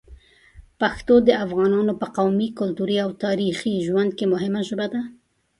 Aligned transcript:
پښتو 0.79 1.15
د 1.27 1.29
افغانانو 1.45 1.93
په 2.01 2.07
قومي، 2.17 2.47
کلتوري 2.59 2.97
او 3.05 3.09
تاریخي 3.25 3.73
ژوند 3.87 4.11
کې 4.17 4.25
مهمه 4.33 4.61
ژبه 4.69 4.87
ده. 4.93 5.01